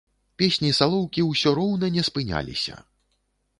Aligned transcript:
Песні 0.41 0.71
салоўкі 0.77 1.27
ўсё 1.27 1.53
роўна 1.61 1.93
не 1.99 2.07
спыняліся. 2.09 2.83